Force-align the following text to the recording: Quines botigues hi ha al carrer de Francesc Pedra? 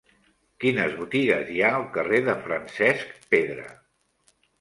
Quines 0.63 0.93
botigues 1.01 1.51
hi 1.55 1.61
ha 1.65 1.69
al 1.79 1.85
carrer 1.97 2.21
de 2.29 2.35
Francesc 2.47 3.13
Pedra? 3.35 3.67